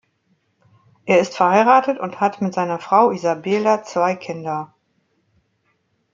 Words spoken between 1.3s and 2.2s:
verheiratet und